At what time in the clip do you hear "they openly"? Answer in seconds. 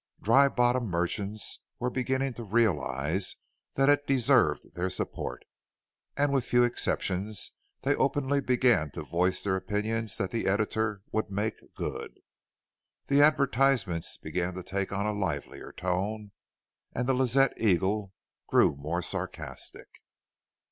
7.83-8.41